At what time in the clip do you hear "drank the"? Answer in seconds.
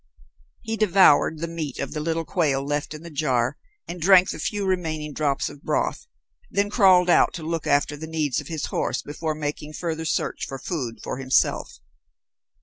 4.01-4.39